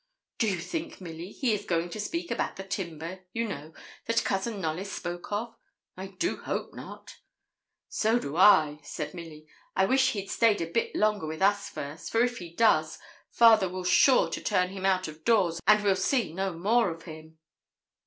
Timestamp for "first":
11.69-12.11